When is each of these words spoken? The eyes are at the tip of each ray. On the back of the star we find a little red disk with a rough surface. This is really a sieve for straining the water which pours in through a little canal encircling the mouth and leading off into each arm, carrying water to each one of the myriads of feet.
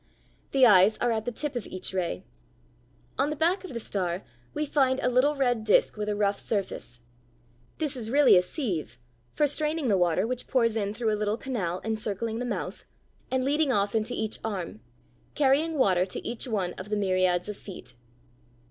The 0.49 0.65
eyes 0.65 0.97
are 0.97 1.11
at 1.11 1.25
the 1.25 1.31
tip 1.31 1.55
of 1.55 1.67
each 1.67 1.93
ray. 1.93 2.23
On 3.19 3.29
the 3.29 3.35
back 3.35 3.63
of 3.63 3.71
the 3.73 3.79
star 3.79 4.23
we 4.51 4.65
find 4.65 4.99
a 4.99 5.07
little 5.07 5.35
red 5.35 5.63
disk 5.63 5.95
with 5.95 6.09
a 6.09 6.15
rough 6.15 6.39
surface. 6.39 7.01
This 7.77 7.95
is 7.95 8.09
really 8.09 8.35
a 8.35 8.41
sieve 8.41 8.97
for 9.35 9.45
straining 9.45 9.89
the 9.89 9.97
water 9.99 10.25
which 10.25 10.47
pours 10.47 10.75
in 10.75 10.95
through 10.95 11.11
a 11.13 11.19
little 11.19 11.37
canal 11.37 11.81
encircling 11.83 12.39
the 12.39 12.45
mouth 12.45 12.83
and 13.29 13.43
leading 13.45 13.71
off 13.71 13.93
into 13.93 14.15
each 14.15 14.39
arm, 14.43 14.81
carrying 15.35 15.75
water 15.77 16.07
to 16.07 16.27
each 16.27 16.47
one 16.47 16.73
of 16.79 16.89
the 16.89 16.97
myriads 16.97 17.47
of 17.47 17.55
feet. 17.55 17.93